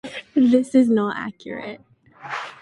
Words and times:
This 0.33 0.73
is 0.73 0.89
not 0.89 1.15
accurate. 1.15 1.79